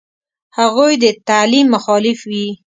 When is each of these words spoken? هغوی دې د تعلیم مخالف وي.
هغوی 0.57 0.93
دې 1.01 1.09
د 1.15 1.19
تعلیم 1.29 1.65
مخالف 1.75 2.19
وي. 2.29 2.47